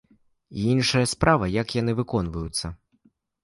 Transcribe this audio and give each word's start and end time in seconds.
Іншая 0.71 1.03
справа, 1.13 1.51
як 1.61 1.77
яны 1.81 1.91
выконваюцца? 2.03 2.77